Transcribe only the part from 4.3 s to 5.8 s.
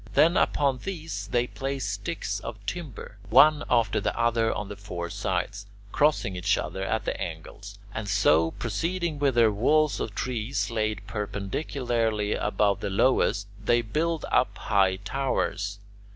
on the four sides,